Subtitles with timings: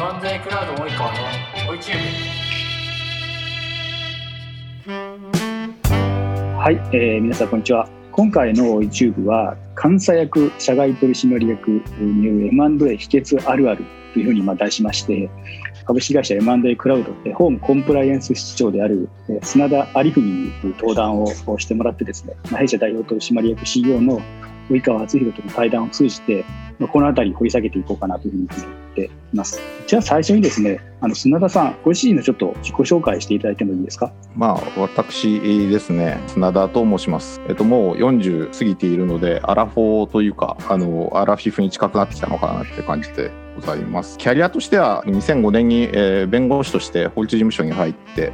[0.00, 1.18] M&A クラウド及川の
[1.74, 1.98] ？YouTube
[6.56, 7.86] はい、えー皆さんこんにちは。
[8.10, 11.68] 今回の YouTube は監査役社外取締役
[12.00, 13.84] による M&A 秘訣あるある
[14.14, 15.28] というふうにまあ題しまして
[15.84, 19.06] 株式会社 M&A クラウドでホームコンプライアンス室長である
[19.42, 21.26] 砂田有文に登壇を
[21.58, 24.22] してもらってですね、弊社代表取締役 CEO の
[24.70, 26.44] 及川敦弘との対談を通じて、
[26.78, 29.60] まあこのあたり掘り下げていこうかなというふうに思っています。
[29.86, 34.12] じゃあ最初にですね、あの砂田さん、ご自身のちょっと自己紹介していただいてもいいですか？
[34.36, 37.40] まあ、私ですね、砂田と申します。
[37.48, 44.16] えっと、もう40過ぎているので、アラフォーというか、あの、アラフィフに近くなってきたのかなって感じでございます。
[44.18, 48.32] キャリアとしては、2005年に、えー弁護士として法律事務所に入って、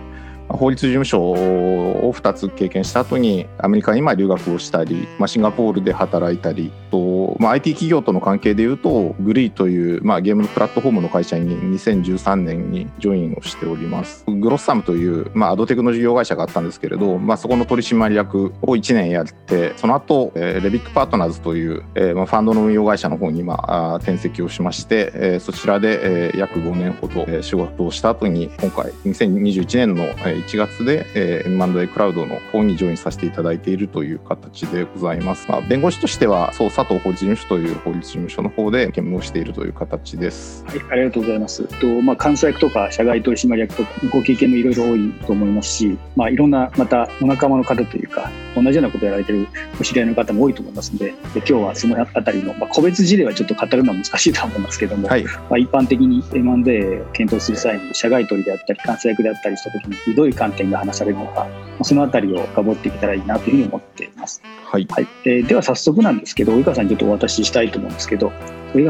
[0.49, 35.47] 法律事務所を2つ経験した後にアメリカに今留学をしたり、まあ、シンガポールで働いたりと、まあ、IT 企業との関係でいうとグリーという、まあ、ゲームプラットフォームの会社に2013年にジョインをしておりますグロッサムという、まあ、アドテクの事業会社があったんですけれど、まあ、そこの取締役を1年やってその後、えーレビックパートナーズという、えーまあ、ファンドの運用会社の方に、まあ、転籍をしまして、えーそちらで、えー約5年ほど、えー仕事をした後に今回2021年の1月で、えー、M&A クラウドの方にジョインさせていただいているという形でございます。
[35.49, 40.65] まあ、弁護士としてはそう佐藤法律事務所という法律事務所の方で兼務をしているという形です。
[40.66, 41.65] はい、ありがとうございます。
[41.80, 49.47] と、まあ、監査役とか社外取締役とかご経験もいろいろ多いと思いますし、まあ、いろんなまたお仲間の方というか同じようなことをやられてる
[49.80, 61.47] お知り合いの方も多いと思いますので、で今日はそのあたりの、まあ、個別事例はちょっと語るのは難しいとは思いますけども、はい、まあ、一般的に M&A を検討する際に社外取りであったり監査役であったりしたときにどういう観点が話されるのか、ま
[61.80, 64.43] あそのあたりを深掘っていけたらいいなというふうに思っています。
[64.65, 68.31] はい、はい、えーでは早速なんですけど及川さんにちょっとお渡ししたいと思うんですけど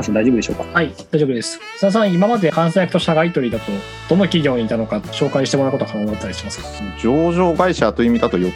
[0.03, 0.65] さん大丈夫でしょうか？
[0.73, 1.61] はい大丈夫です。
[1.79, 3.71] 須田さん今まで監査役と社外取りだと
[4.09, 6.69] どの企業にいたのか紹介してもらうことは可能だったりしますか？
[7.01, 8.53] 上場会社という意味だと4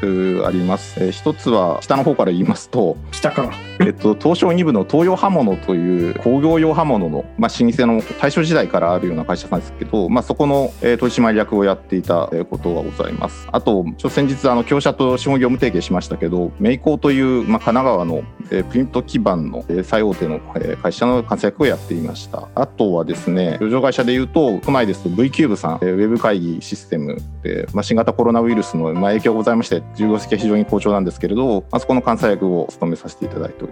[0.00, 1.02] つあります。
[1.04, 3.52] えー一つは下の方から言いますと、下から
[3.86, 13.48] えっと、東証2部の東洋刃物という工業用刃物の、まあ、老舗の大正時代からあるような会社なんですけど、まあ、そこの、えー取締役をやっていたことがございます。
[13.50, 22.48] あと、ちょ先日、あの、業者と資本業務提携しましたけど、メイコーという、まあ、神奈川の、えープリント基盤の、えー最大手の、えー会社の活躍をやっていました。
[22.54, 33.71] あとはですね、上場会社でいうと、都内ですと V キューブさん、えーウェブ会議システムで、まあ、新型コロナウイルスの、まあ、影響がございまして、従業績は非常に好調なんですけれど、まあ、そこの監査役を務めさせていただいておりま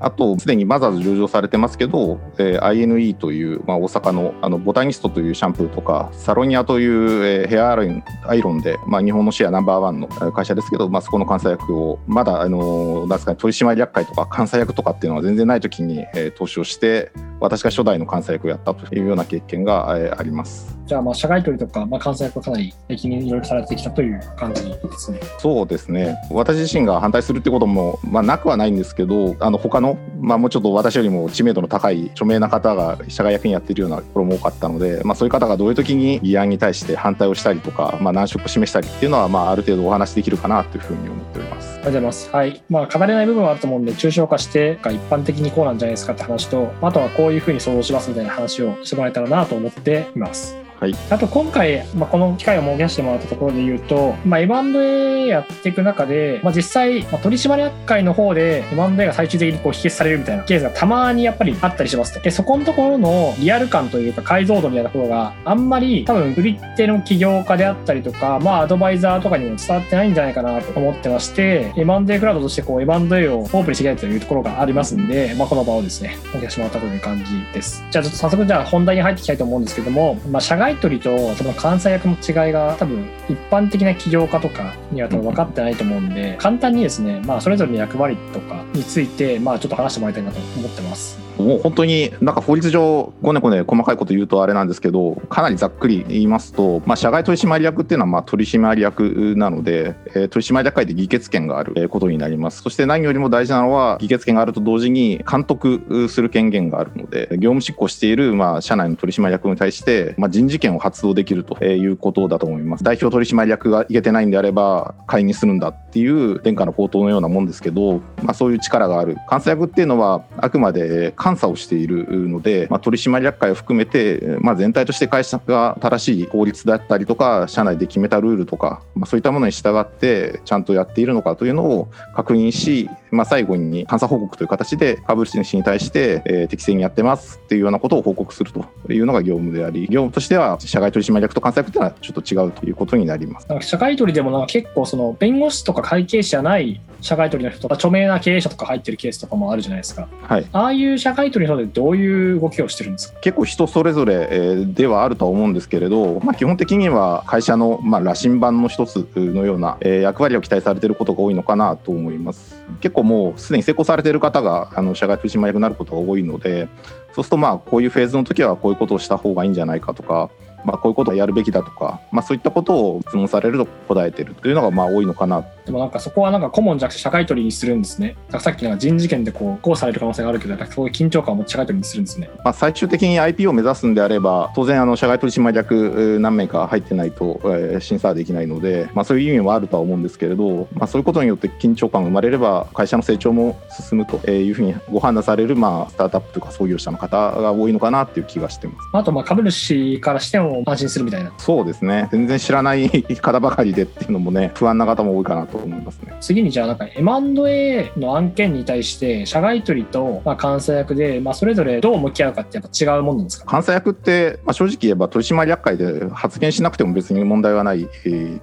[0.00, 20.80] あと、すでにマザーズ上場されてますけど、えー INE という、まあ、大阪のあのボタニストというシャンプーとか、サロニアという、えーヘアアイロンアイロンで、まあ、日本のシェアナンバーワンのえー会社ですけど、まあ、そこの監査役を、まだ、あのーなんですかね、取締役会とか監査役とかっていうのは全然ない時に、えー投資をして、私が初代の監査役をやったというような経験が、えーあります。
[20.86, 25.20] じゃあまあ社外取りとか、まあ、監査役はかなり適任いろいろされてきたという感じですね。
[25.38, 26.16] そうですね。
[26.32, 41.68] 私自身が反対するってことも、まあ、なくはないんですけどあの他の、まあ、もうちょっと私よりも知名度の高い著名な方が社外役員やってるようなところも多かったので、まあ、そういう方がどういう時に議案に対して反対をしたりとか、まあ、難色を示したりっていうのは、まあ、ある程度お話できるかなというふうに思っております。
[41.68, 42.30] ありがとうございます。
[42.30, 42.62] はい。
[42.68, 50.69] まあ、語れない部分はあると思うんで、抽象化して、が一般的にこうなんじゃないですかって話と、あとはこういうふうに想像しますみたいな話をしてもらえたらなと思っています。
[50.80, 62.20] はい、あと今回、まあ、この機会を設けさせてもらったところで言うと、まあ、M&A やっていく中で、まあ、実際、まあ、取締役会の方で M&A が最終的にこう否決されるみたいなケースがたまにやっぱりあったりしますと。
[62.20, 77.84] で、そこのところのリアル感というか解像度みたいなところがあんまり多分売り手の起業家であったりとか、まあアドバイザーとかにも伝わってないんじゃないかなと思ってまして、M&A クラウドとしてこう M&A をオープンにしていきたいというところがありますんで、まあこの場をですね、設けてしまったという感じです。
[77.90, 91.29] じゃあちょっと早速じゃあ本題に入っていきたいと思うんですけども、まあ社外取りとその監査役の違いが多分一般的な起業家とかには多分分かってないと思うんで、簡単にですね、まあそれぞれの役割とかについて、まあちょっと話してもらいたいなと思ってます。
[91.40, 102.62] もう本当になんか法律上ごねごね細かいこと言うとあれなんですけどかなりざっくり言いますと、まあ、社外取締役っていうのはまあ取締役なので、えー取締役会で議決権があることになります。
[102.62, 112.84] そして何よりも大事なのは議決権があると同時に監督する権限があるので業務執行しているまあ社内の取締役に対してま人事権を発動できるということだと思います。
[112.84, 119.16] 代表取締役がいけてないんであれば解任するんだっていう殿下の宝刀のようなもんですけど、まあ、そういう力がある。
[119.28, 143.46] 監査役っていうのはあくまで監査をしているので、まあ、取締役会を含めて、まあ、全体として会社が正しい法律だったりとか社内で決めたルールとか、まあ、そういったものに従ってちゃんとやっているのかというのを確認し、まあ、最後に監査報告という形で株主に対して、えー、適正にやってますっていうようなことを報告するというのが業務であり業務としては社外取締役と監査役というのはちょっと違うということになります。
[143.60, 153.20] 社外取でもなんか結構その弁護士とか会計士じゃない社外取の人とか著名な経営者とか入ってるケースとかもあるじゃないですか、はい、ああいう社会取りの人でどういう動きをしてるんですか？
[153.20, 162.62] 結構人それぞれではあるとは思うんですけれど、まあ、基本的には会社のまあ羅針盤の一つのような役割を期待されていることが多いのかなと思います。
[162.80, 166.68] 結構もうすでに成功されている方があの社外取締役になることが多いので
[167.14, 170.30] そうするとまあこういうフェーズの時はこういうことをした方がいいんじゃないかとか
[170.64, 178.16] まあ、こういうことをやるべきだとか、まあ、そういったことを質問されると答えてるというのがまあ多いのかなでもなんかそこはなんか顧問じゃなくて社会取りにするんですね。
[178.40, 182.28] さっきなんか人事権でこうこうされる可能性があるけど、そういう緊張感を持って社会取りにするんですね。
[182.44, 198.88] まあ、最終的に IP を目指すんであれば、当然あの社外取締役何名か入ってないと、えー、審査できないので、まあ、そういう意味もあるとは思うんですけれど、まあ、そういうことによって緊張感が生まれれば、会社の成長も進むというふうにご判断される、まあ、スタートアップとか創業者の方が多いのかなっていう気がしてます。
[198.92, 201.32] あとまあ株主からしても安心するみたいな。
[201.38, 202.08] そうですね。
[202.12, 202.88] 全然知らない
[203.20, 206.12] 方ばかりでっていうのもね、不安な方も多いかなと思いますね。
[206.20, 213.50] 次にじゃあなんか M&A の案件に対して社外取りとまあ監査役でまあそれぞれどう向き合うかってやっぱ違うもんなんですか？
[213.50, 217.88] 監査役ってまあ正直言えば取締役会で発言しなくても別に問題はない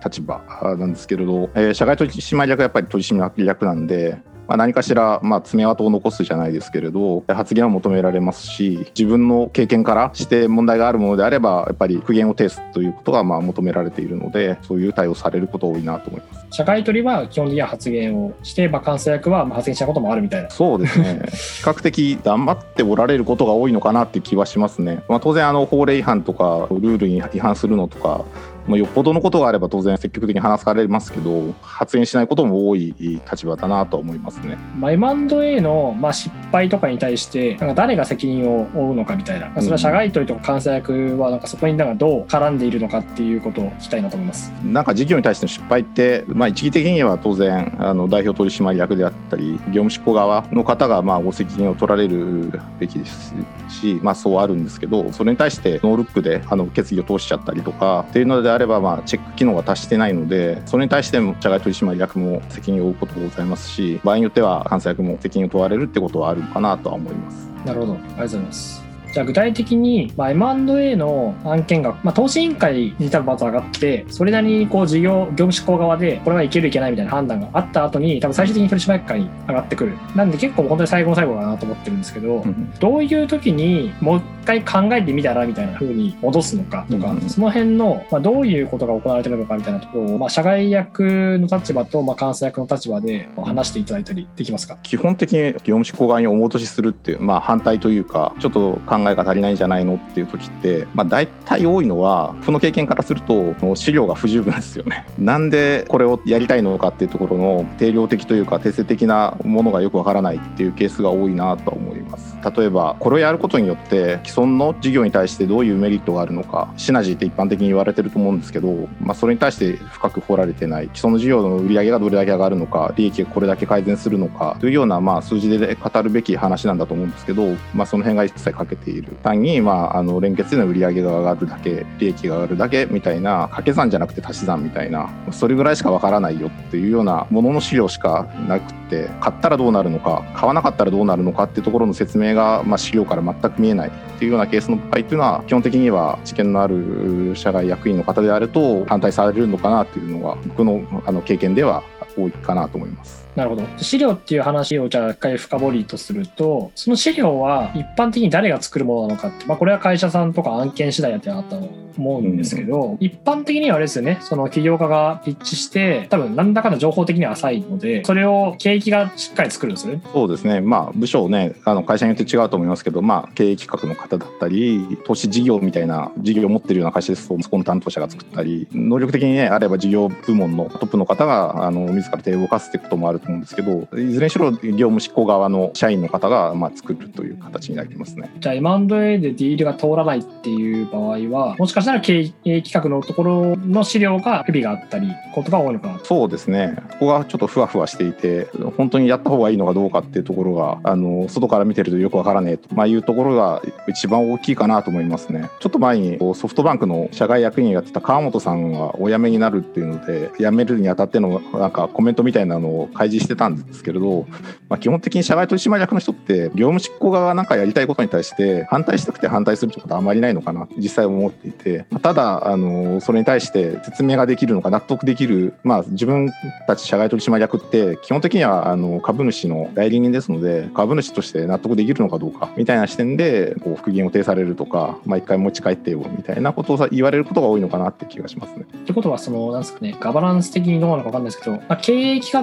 [0.03, 0.41] 立場
[0.77, 16.47] なんですけれど、えー、社外取締役はやっぱり取締役なんでまあ、何かしら、まあ、爪痕を残すじゃないですけれど発言を求められますし自分の経験からして問題があるものであればやっぱり苦言を呈すということがまあ求められているのでそういう対応されること多いなと思います。
[16.51, 20.49] 社会取りは基本的には発言をしてまあ監査役は発言したこともあるみたいな。
[20.49, 21.21] そうですね。
[21.27, 28.25] 比較的黙っておられることが多いのかなっていう気はしますね、まあ、当然あの法令違反とかルールに違反するのとか
[28.67, 34.57] まあ、よっぽどのことがあれば当然積極的に話されますけど発言しないことも多い立場だなと思いますね。
[34.77, 44.51] まあ、M&A のまあ失敗とかに対してなんか誰が責任を負うのかみたいなそれは社外取りとか監査役はなんかそこになんかどう絡んでいるのかっていうことを聞きたいなと思います。
[44.63, 53.33] なんか事業に対しての失敗って、まあ、一義的には当然あの代表取締役であったり業務執行側の方がまあご責任を取られるべきです
[53.69, 67.47] し、まあ、そうあるんですけどそれに対してノールックであの決議を通しちゃったりとかっていうのであれば、まあ、チェック機能が達してないのでそれに対しても社外取締役も責任を負うことがございますし場合によっては監査役も責任を問われるってことはあるかなとは思います。
[67.65, 68.86] なるほどありがとうございます
[69.17, 79.97] じゃあ具体的に、まあ、M&A の案件が、まあ、投資委員会に多分まず上がって、それなりにこう事業、業務執行側で、これはいけるいけないみたいな判断があった後に、多分最終的に取締役会に上がってくる。
[80.15, 94.77] なんで結構本当に最後の最後だなと思ってるんですけど、うん、どういう時にもう一回考えてみたらみたいな風に戻すのかとか、うん、その辺の、まあ、どういうことが行われてるのかみたいなところを、まあ、社外役の立場と、まあ、監査役の立場で話していただいたりできますか？
[94.83, 105.05] 基本的に業務執行側にお戻しするっていう、まあ、反対というか、ちょっと考えが足りないんじゃないのっていう時って、まあ、大体多いのはこの経験からすると資料が不十分ですよね。
[105.17, 112.37] なんでこれをやりたいのかっていうところの定量的というか定性的なものがよくわからないっていうケースが多いなと思います。
[112.57, 151.83] 例えばこれをやることによって既存の事業に対してどういうメリットがあるのかシナジーって一般的に言われてると思うんですけど、まあ、それに対して深く掘られてない既存の事業の売り上げがどれだけ上がるのか利益がこれだけ改善するのかというようなまあ数字で語るべき話なんだと思うんですけど、まあ、その辺が一切欠けている単にまああの連結での売り上げが上がるだけ利益が上がるだけみたいな掛け算じゃなくて足し算みたいなそれぐらいしかわからないよっていうようなものの資料しかなくて買ったらどうなるのか買わなかったらどうなるのかっていうところの説明が、まあ、資料から全く見えないっていうようなケースの場合っていうのは基本的には知見のある社外役員の方であると反対されるのかなっていうのが僕のあの経験では
[152.17, 153.26] 多いかなと思います。
[153.37, 153.63] なるほど。
[153.77, 170.01] 資料っていう話をじゃあ一回深掘りとすると、その資料は一般的に誰が作るものなのかって、まあこれは会社さんとか案件次第やってあったと思うんですけど、うん、一般的にはあれですよね、その起業家がピッチして、多分何らかの情報的には浅いので、それを景気がしっかり作るんですね。
[170.11, 170.59] そうですね。
[170.59, 188.31] まあ部署ね、あの会社によって違うと思いますけど、まあ経営企画の方だったり、投資事業みたいな事業を持ってるような会社ですと、そこの担当者が作ったり、能力的にね、あれば事業部門のトップの方が、あの、自ら手を動かすってこともあると思うんですけどいずれにしろ業務執行側の社員の方がまあ作るという形になりますね。
[188.39, 205.49] じゃあ M&A でディールが通らないっていう場合はもしかしたら経営企画のところの資料が不備があったりことが多いのかなそうですねここがちょっとふわふわしていて本当にやった方がいいのかどうかっていうところがあの外から見てるとよくわからねえと、まあ、いうところが一番大きいかなと思いますね。
[205.59, 214.25] ちょっと前にソフトバンクの社外役員やってた川本さんがお辞めになるっていうので辞めるにあたってのなんかコメントみたいなのを開示してたんですけれど、
[214.69, 226.31] まあ、基本的に社外取締役の人って業務執行側が何かやりたいことに対して反対したくて反対するってことはあまりないのかな実際思っていてまあただあのそれに対して説明ができるのか納得できる、まあ、自分
[226.67, 238.65] たち社外取締役って基本的にはあの株主の代理人ですので株主として納得できるのかどうかみたいな視点でこう復元を呈されるとか、まあ、回持ち帰ってよみたいなことを言われることが多いのかなって気がしますね。
[238.75, 242.33] ってことはそのなんですかねガバナンス的にどうなのか分かんないですけど、まあ、経営企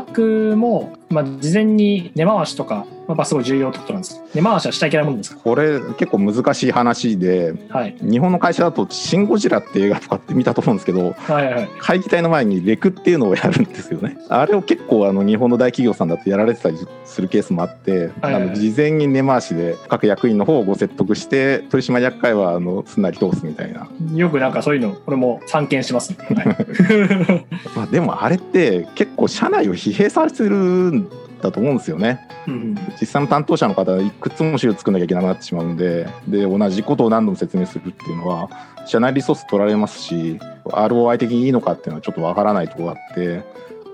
[0.51, 4.21] 画も、まあ、事前に根回しとかまあ、すごい重要ってことなんです。
[4.35, 5.41] 根回しはしちゃいけないもんですか？
[5.43, 14.17] これ結構難しい話で、はい、日本の会社だと「シン・ゴジラ」って映画とかって見たと思うんですけど、はいはい、会議体の前にレクっていうのをやるんですよね。
[14.29, 23.89] あれを結構あの日本の大企業さんだとやられてたりするケースもあって、はいはい、あの事前に根回しで各役員の方をご説得して取締役会はあのすんなり通すみたいな。
[24.15, 27.47] よくなんかそういうのこれも散見しますね、はい、
[27.77, 31.07] まあでもあれって結構社内を疲弊させる
[31.45, 32.27] だと思うんですよね。
[32.49, 38.49] うん、実際の担当者の方いくつも資料作んなきゃいけなくなってしまうんでで同じことを何度も説明するっていうのは
[38.87, 43.43] 社内リソース取られますし ROI 的にいいのかっていうのはちょっとわからないところがあって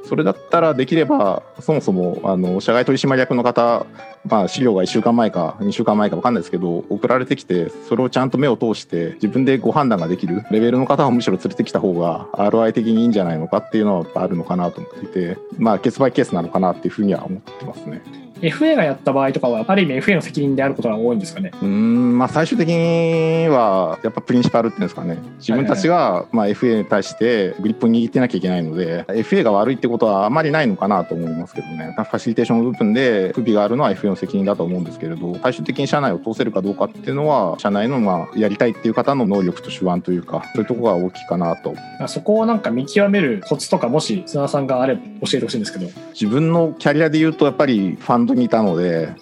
[0.04, 3.86] それだったらできればそもそもあの社外取締役の方、
[4.24, 18.19] まあ、資料が1週間前か2週間前か分かんないですけど送られてきてそれをちゃんと目を通して自分でご判断ができるレベルの方をむしろ連れてきた方が ROI 的にいいんじゃないのかっていうのはあるのかなと思っていてまあケースバイケースなのかなっていうふうには思ってますね。
[18.40, 21.52] FA がやった場合とかは、ある意味 FA の責任であることが多いんですかね。
[21.62, 41.74] うん、まあ、最終的には、やっぱプリンシパルっていうんですかね、自分たちがまあ FA に対してグリップを握ってなきゃいけないので、FA が悪いってことはあまりないのかなと思いますけどね、ファシリテーションの部分で不備があるのは FA の責任だと思うんですけれど、最終的に社内を通せるかどうかっていうのは、社内のまあやりたいっていう方の能力と手腕というか、そういうところが大きいかなと。
[42.06, 45.90] そこをなんか見極めるコツとか、もし砂田さんがあれば教えてほしいんですけど。
[46.12, 49.14] 自分のキャリアで言うと、やっぱりファンドにいたので、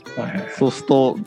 [0.56, 1.18] そうすると、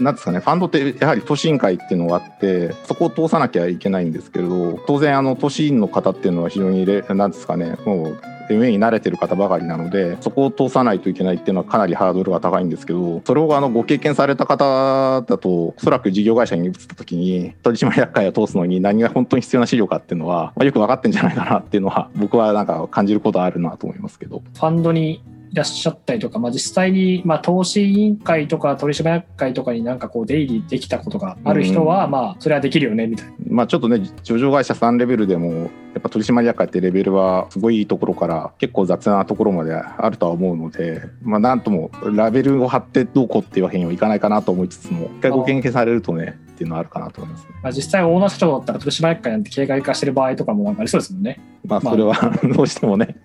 [0.00, 8.18] なんですかね、ファンドってやはり都市委員会っていうのがあって、そこを通さなきゃいけないんですけれど、当然、あの都市委員の方っていうのは非常にレ、なんですかね、もう
[8.56, 24.42] 上に慣れてる方ばかりなのでそこを通さないといけないっていうのはかなりハードルが高いんですけどそれをあのご経験された方だとおそらく事業会社に移った時に取締役会を通すのに何が本当に必要な資料かっていうのは、まあ、よく分かってんじゃないかなっていうのは僕はなんか感じることはあるなと思いますけど。
[24.54, 25.20] ファンドにい
[25.52, 33.32] らっしゃったりとか、まあ、実際に、まあ、投資委員会とか取締役会とかになんかこう出入りできたことがある人は、まあそれはできるよねみたいな。
[33.48, 51.40] まあ、ちょっとね上場会社3レベルでもやっぱ取締役会ってレベルはすごいいいところから結構雑なところまであるとは思うので、まあ、なんともラベルを貼ってどうこうっていうわけにはいかないかなと思いつつも一回ご研究されるとねっていうのはあるかなと思います、ね、まあ、実際オーナー社長だったら取締役会なんて形骸化してる場合とかもなんかありそうですもんね。
[51.64, 52.14] まあそれは
[52.56, 53.16] どうしてもね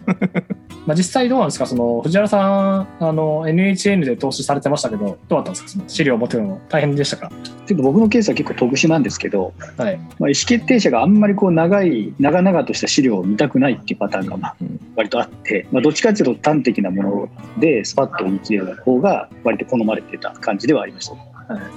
[0.88, 1.68] まあ、実際どうなんですか？
[1.68, 5.70] その藤原さんあの NHN で投資されてましたけどどうだったんですか？
[5.70, 7.30] その資料を持ってるの大変でしたか？
[7.68, 9.98] ちょっと僕のケースは結構特殊なんですけど、はい。
[9.98, 14.56] まあ、意思決定者があんまりこう長い長々とした資料を見たくないっていうパターンがまあ
[14.96, 17.30] 割とあって、まあ、どっちかっていうと端的なもの
[17.60, 21.16] でスパッと見切れる方が割と好まれてた感じではありました。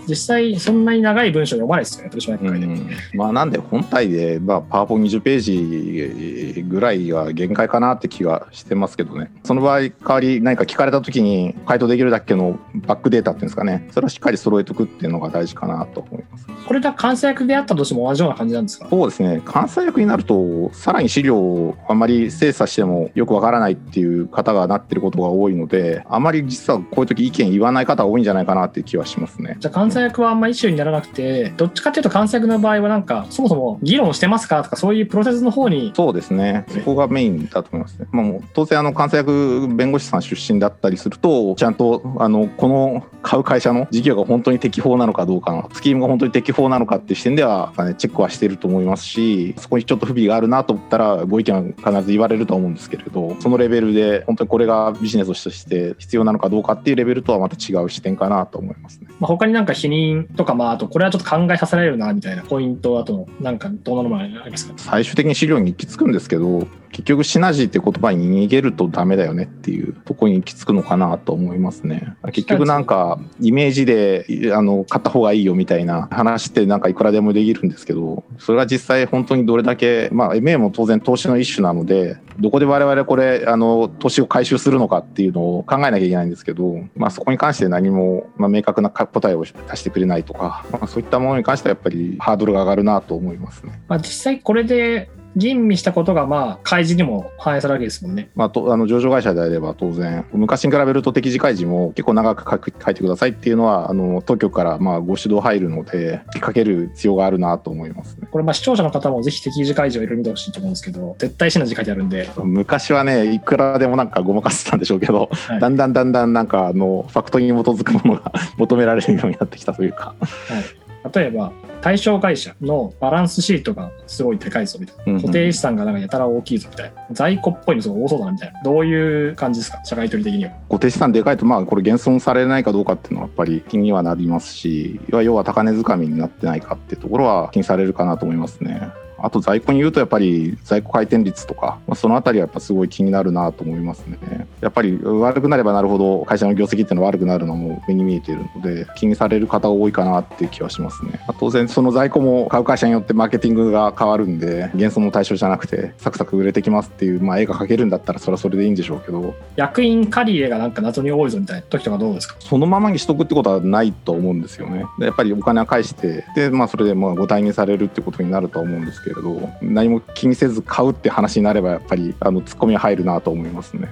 [0.09, 9.31] 実際そんなに長い文章読まないですよね取締役会で、うん、まあなんで本体で、まあ、パワポ20ページぐらいは限界かなって気がしてますけどね。
[9.45, 13.89] その場合代わり何か聞かれた時に回答できるだけのバックデータっていうんですかね。
[13.93, 16.47] それはしっかり揃えておくっていうのが大事かなと思います。
[16.67, 18.89] これが監査役であったとしても同じような感じなんですか？
[18.91, 19.43] そうですね。
[19.53, 59.09] 監査役になるとさらに資料をあまり精査してもよくわからないっていう方がなってることが多いのであまり実はこういう時意見言わない方が多いんじゃないかなっていう気はしますねじゃあ監査役はあんまイシューにならなくてどっちかっていうと監査役の場合はなんかそもそも議論してますかとかそういうプロセスの方にそうですねそこがメインだと思いますね、まあ、もう当然あの監査役弁護士さん出身だったりするとちゃんとあのこの買う会社の事業が本当に適法なのかどうかのスキームが本当に適法なのかっていう視点では、ね、チェックはしてると思いますしそこにちょっと不備があるなと思ったらご意見は必ず言われると思うんですけれどそのレベルで本当にこれがビジネスとして必要なのかどうかっていうレベルとはまた違う視点かなと思いますね。
[59.21, 64.75] まあ、他になんか否認とか、まあ、あとこれはちょっと考えさせられるなみたいなポイントあとなんかどうなのもありますか？
[64.77, 72.15] 最終的に資料に行き着くんですけど結局シナジーって言葉に逃げるとダメだよねっていうとこに行き着くのかなと思いますね。
[72.33, 93.81] 結局なんかイメージであの買った方がいいよみたいな話ってなんかいくらでもできるんですけどそれが実際本当にどれだけまあ MA も当然投資の一種なのでどこで我々これあの投資を回収するのかっていうのを考えなきゃいけないんですけど、まあ、そこに関して何も、まあ、明確な答えを出してくれないとか、まあ、そういったものに関してはやっぱりハードルが上がるなと思いますね。
[93.89, 98.31] まあ、実際これで吟味したことが、まあ、開示にも反映されるわけですもんね。
[98.35, 108.29] まあ、とあの上場会社であれば当然、昔に比べると適時開示も結構長く書く書いてくださいっていうのは、あの当局からまあご指導入るので、書ける必要があるなと思いますね。
[108.31, 112.29] これ、まあ視聴者の方もぜひ適時開示をいろいろ見てほしいと思うんですけど、絶対シナジー書いてあるんで。
[112.43, 120.15] 昔はね、いくらでもなんかごまかしてたんでしょうけど、はい、だんだんだんだんなんかあのファクトに基づくものが 求められるようになってきたというか。
[120.21, 127.07] はい例えば対象会社のバランスシートがすごいでかいぞみたいな、固定資産がなんかやたら大きいぞみたいな。
[127.13, 128.63] 在庫っぽいのすごい多そうだなみたいな。
[128.63, 129.83] どういう感じですか？
[129.85, 130.51] 社会取り的には。
[130.69, 135.01] 固定資産でかいとまあこれ減損されないかどうかっていうのはやっぱり気にはなりますし。
[135.11, 138.91] 要は高値掴みになってないかっていうところは気にされるかなと思いますね。
[139.23, 144.47] あと在庫に言うとやっぱり在庫回転率とか、まあ、そのあたりはやっぱすごい気になるなと思いますね。
[144.61, 151.13] やっぱり悪くなればなるほど会社の業績っていうのは悪くなるのも目に見えているので気にされる方が多いかなっていう気はしますね。
[151.27, 162.37] まあ、当然その在庫も買う会社によってマーケティングが変わるんで減損の対象じゃなくてサクサク売れてきますっていう、まあ、絵が描けるんだったらそれはそれでいいんでしょうけど役員借り入れがなんか謎に多いぞみたいな時とかどうですか？
[162.41, 164.85] そのままにしとくってことはないと思うんですよね。
[165.01, 173.89] やっぱりお金は返してで、まあ、それでまあご退任されるってことになるとは思うんですけれど何も気にせず買うって話になればやっぱりあのツッコミは入るなと思いますね。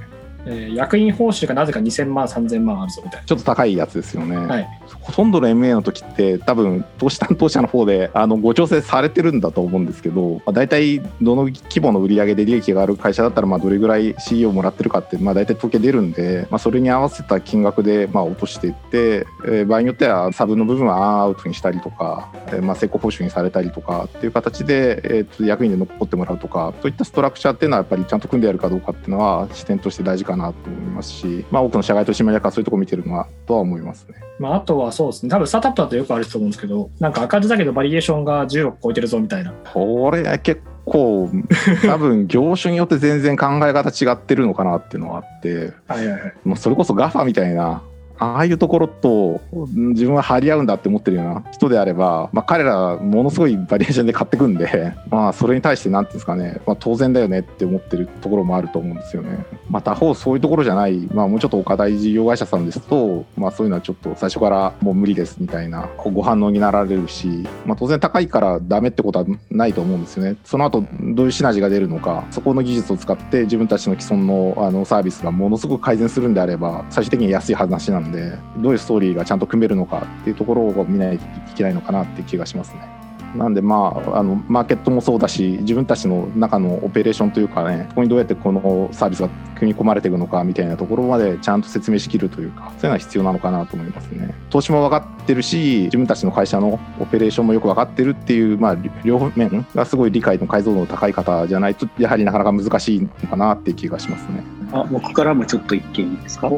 [0.51, 3.27] えー、役員報酬がなぜか2000万3000万あるぞみたいな。
[3.27, 4.69] ちょっと高いやつですよね、はい、
[5.01, 34.15] ほとんどの MA の時って多分投資担当者の方であのご調整されてるんだと思うんですけど、まあ、大体どの規模の売り上げで利益がある会社だったらまあどれぐらい CEO もらってるかってまあ大体統計出るんで、まあ、それに合わせた金額でまあ落としていって、えー、場合によってはサブの部分はアウトにしたりとか、えー、まあ成功報酬にされたりとかっていう形で、えー、と役員で残ってもらうとかそういったストラクチャーっていうのはやっぱりちゃんと組んでやるかどうかっていうのは視点として大事かなと思いますし、まあ、多くの社外取締役はそういうところ見てるのはとは思いますね。
[34.39, 39.53] まあ、あとはそうですね、多分スタートアップだとよくあると思うんですけど、なんか赤字だけどバリエーションが10億超えてるぞみたいな。
[39.73, 41.29] これ結構、
[41.85, 47.83] 多分業種によって全然考え方違ってるのかなっていうのはあって、はいはいはい、もうそれこそ GAFA みたいな
[48.19, 59.45] ああいうところと自分は張り合うんだって思ってるような人であれば、まあ、彼らものすごいバリエーションで買ってくんで、 まあ、それに対して何ていうんですかね、まあ、当然だよねって思ってるところもあると思うんですよね。
[59.71, 70.37] まあ、他方そういうところじゃない、まあ、もうちょっと岡大事業会社さんですと、まあ、そういうのはちょっと最初からもう無理ですみたいなご反応になられるし、まあ、当然高いからダメってことはないと思うんですよね。
[70.45, 82.99] その後どういうシナジーが出るのかそこの技術を使って自分たちの既存のあのサービスがものすごく改善するんであれば最終的に安い話なんででどういうストーリーがちゃんと組めるのかっていうところを見ないといけないのかなって気がしますね。
[83.37, 94.35] なんでまああのマーケットもそうだし自分たちの中のオペレーションというかねここにどうやってこのサービスが組み込まれていくのかみたいなところまでちゃんと説明しきるというかそういうのは必要なのかなと思いますね。
[94.51, 104.43] 投資も分かってるし自分たちの会社のオペレーションもよく分かってるっていう、まあ、両面がすごい理解の解像度の高い方じゃないとやはりなかなか難しいのかなっていう気がしますね。
[104.73, 106.51] あ僕からもちょっと一件いいですか？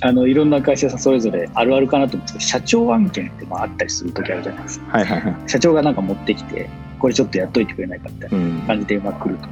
[0.00, 9.48] あのいろんな会社さんそれぞれあるあるかなと思うんですけど社長案件ってまああったりする時あるじゃないですか、はいはいはい、社長がなんか持ってきてこれちょっとやっといてくれないかみたいな感じでまあ来ると、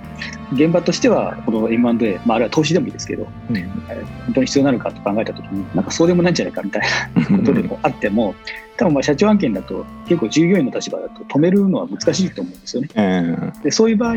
[0.52, 3.62] うん、現場としてはこの M&A、まあ、あるいは投資でもいいですけど、うん、
[4.26, 6.82] 本当に必要なのかと考えた時になんかそうでもないんじゃないかみたい
[7.14, 8.34] なことでもあっても
[8.76, 13.52] 多分まあ社長案件だと結構従業員の立場だと止めるのは難しいと思うんですよね。
[13.62, 14.16] でそういう場合っ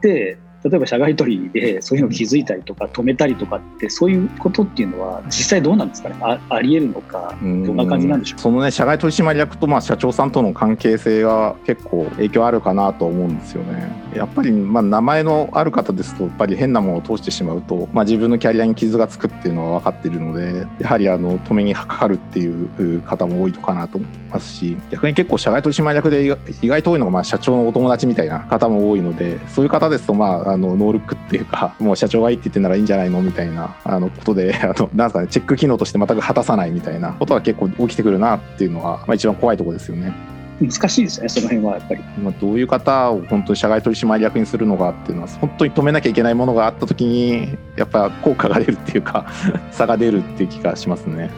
[0.00, 6.16] て例えば社外取りでそういうのを気づいたりとか止めたりとかってそういうことっていうのは実際どうなんですかね？
[6.20, 7.36] あありえるのか？
[7.40, 8.40] どんな感じなんでしょう？
[8.40, 13.90] そのね社外取締役とまあ社長さんとの関係性が結構影響あるかなと思うんですよね。
[14.14, 22.48] やっぱりまあ名前のある方ですとやっぱり変なものを通してしまうと、まあ、自分のキャリアに傷がつくっていうのは分かっているのでやはりあの止めにかかるってい
[22.96, 40.12] う方も多いのかなと思いますし逆に結構社外取締役で意外と多いのがまあ社長のお友達みたいな方も多いのでそういう方ですとまああのノールックっていうかもう社長がいいって言ってんならいいんじゃないのみたいなあのことで あのなんすかねチェック機能として全く果たさないみたいなことが結構起きてくるなっていうのが、まあ、一番怖いところですよね。
[40.60, 42.02] 難しいですね、その辺はやっぱり。
[42.20, 49.26] まあ、どういう方を本当に社外取締役にするのかっていうのは、本当に止めなきゃいけないものがあったときに、やっぱ効果が出るっていうか、
[49.70, 51.30] 差が出るっていう気がしますね。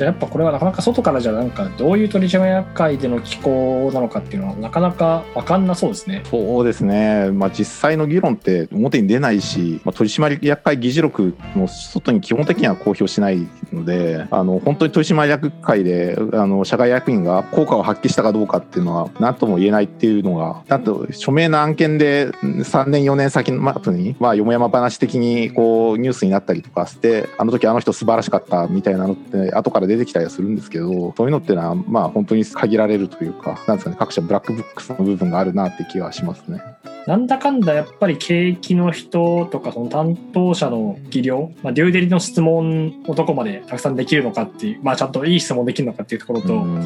[0.00, 6.22] じゃあやっぱこれはなかなか外からじゃなんかどういう取締役会での機構なのかっていうのはなかなか分かんなそうですね。
[6.24, 36.62] そうですね、まあ、実際の議論って表に出ないし、まあ、取締役会議事録の外に基本的には公表しないのであの本当に取締役会であの社外役員が効果を発揮したかどうかっていうのは何とも言えないっていうのがだと署名の案件で3年4年先の後に、まあ、よもやま話的にこうニュースになったりとかしてあの時あの人素晴らしかったみたいなのって後から出てきたりはするんですけどそういうのっていうのはまあ本当に限られるというかなんですかね各社ブラックブックスの部分があるなって気がしますね。
[37.06, 46.84] なんだかんだやっぱり景気の人とかその担当者の技量、まあ、デューデリの質問をどこまでたくさんできるのかっていう、まあ、ちゃんといい質問できるのかっていうところと、うん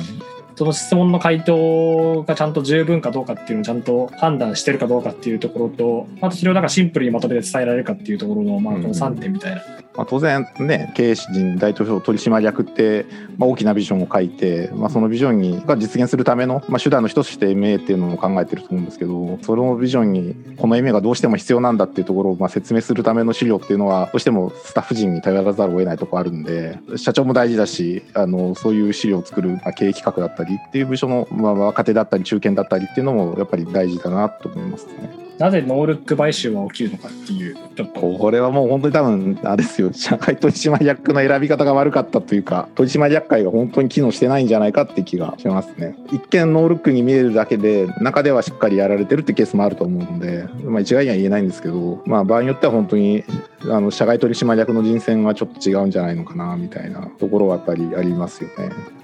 [0.57, 9.63] その質問の回答がちゃんと十分かどうかっていうのをちゃんと判断してるかどうかっていうところと、あとそれをなんかシンプルにまとめて伝えられるかっていうところの、まあ、この3点みたいな。
[9.97, 35.25] まあ、当然ね、経営陣大統領取締役って、まあ、大きなビジョンを書いて、まあ、そのビジョンにが実現するための、まあ、手段の一つとして MA っていうのを考えてると思うんですけど、そのビジョンにこの MA がどうしても必要なんだっていうところをまあ説明するための資料っていうのは、どうしてもスタッフ陣に頼らざるを得ないとこあるんで、社長も大事だし、あのそういう資料を作る、まあ、経営企画だったりっていう部署のまあ、若手だったり中堅だったりっていうのもやっぱり大事だなと思いますね。
[35.39, 38.01] なぜノールック買収は起きるのかっていうちょっと。
[38.01, 39.91] これはもう本当に多分あれですよ。
[39.95, 45.97] 社会取締役の選び方が悪かったというか取締役会が本当に機能してないんじゃないかって気がしますね。
[46.13, 53.25] 一見ノールックに見えるだけで中ではしっかりやられてるってケースもあると思うので、まあ、一概には言えないんですけど、まあ、場合によっては本当に
[53.69, 59.04] あの社外取締役の人選はちょっと違うんじゃないのかなみたいなところはやっぱりありますよね。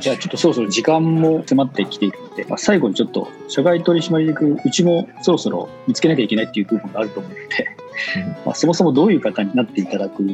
[0.00, 7.76] じゃあちょっとそろそろ時間も迫ってきているので、まあ、最後にちょっと社外取締役うちもそろそろ見つけなきゃいけないっていう部分があると思うので、
[8.44, 10.24] まあ、そもそもどういう方になっていただく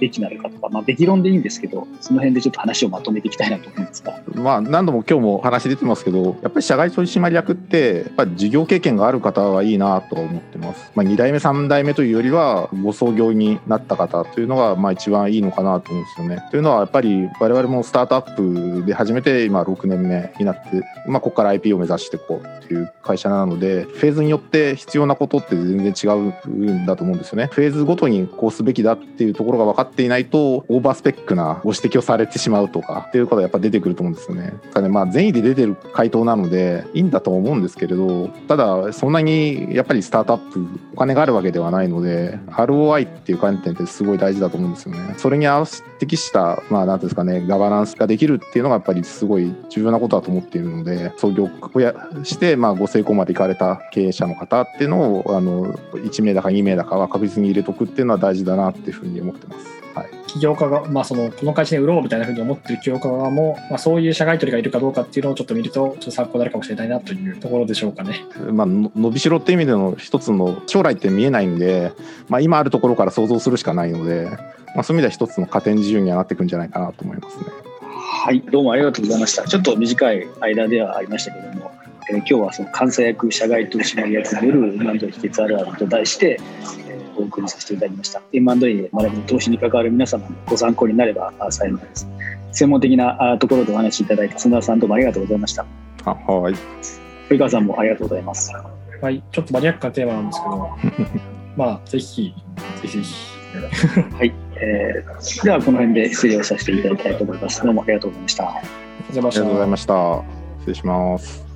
[0.00, 4.20] べきなのかとか、まあ、べき論でいいんですけど、その辺でちょっと話をまとめていきたいなと思うんですが。
[4.34, 10.90] まあ、何度も今日も話出てますけど、やっぱり社外取締役って、やっぱり事業経験がある方はいいなと思ってます。
[10.94, 16.42] まあ、2代目、3代目というよりは、ご創業になった方というのが、まあ、一番いいのかなと思うんですよね。
[16.50, 27.48] というのは、やっぱり我々もスタートアップで始めて、今6年目になって、まあ、ここから IP を目指していこうっていう会社なので、フェーズによって必要なことって全然違うんだだと思うんですよね。
[27.52, 34.52] フェーズごとにこうすべきだっていうところが分かっていないと、オーバースペックなご指摘をされてしまうとかっていうことがやっぱ出てくると思うんですよね。
[34.80, 45.14] ねまあ、善意で出てる回答なので、いいんだと思うんですけれど、ただ、そんなにやっぱりスタートアップ、お金があるわけではないので、ROI っていう観点ってすごい大事だと思うんですよね。
[45.16, 59.66] それに合わせ適した、まあ、なんですかね、ガバナンスができるっていうのがやっぱりすごい重要なことだと思っているので、創業をやして、まあ、ご成功まで行かれた経営者の方っていうのを、あの、1名だか2名だかは確実に入れとくっていうのは大事だなっていうふうに思ってます。
[59.94, 68.24] はい、起業家が、まあ、そのこの会社で売ろうみたいなふうに思ってる起業家側も、まあ、そういう社外取りがいるかどうかっていうのをちょっと見るとちょっと参考になるかもしれないなというところでしょうかね。
[68.52, 71.92] まあ、伸びしろっていう意味での一つの将来って見えないんで、
[72.28, 74.30] まあ、今あるところから想像するしかないので、
[74.74, 77.44] まあ、そういう意味では一つの加点自由にはなっていくんじゃないかなと思いますね。
[78.22, 79.44] はい、どうもありがとうございました。
[79.44, 81.72] ちょっと短い間ではありましたけども、
[82.10, 86.40] えー、今日はその監査役社外取締役による今の秘訣あるあると題して、
[87.16, 88.20] お送りさせていただきました。
[88.32, 92.08] M&A で学ぶ投資に関わる皆様のご参考になれば幸いです。
[92.52, 95.64] 専門的なところでお話しいただいた砂田さんどうもありがとうございました。
[96.04, 96.54] あはい。
[97.28, 98.52] 古川さんもありがとうございます。
[99.00, 100.70] はい、ちょっとマニアックなテーマなんですけど、
[101.56, 102.34] まあ、ぜひ、
[102.82, 103.40] ぜひぜひ。
[104.16, 107.62] はい、えー、ではこの辺で失礼をさせていただきたいと思います。
[107.62, 108.48] どうもありがとうございました。
[108.48, 108.62] あ
[109.10, 110.22] りがとうございました。
[110.60, 111.49] 失礼します。